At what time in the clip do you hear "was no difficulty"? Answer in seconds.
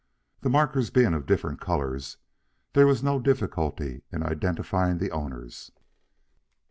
2.87-4.01